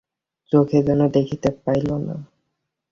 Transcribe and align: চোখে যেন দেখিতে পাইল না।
চোখে 0.51 0.79
যেন 0.87 1.01
দেখিতে 1.07 1.49
পাইল 1.63 1.89
না। 2.07 2.15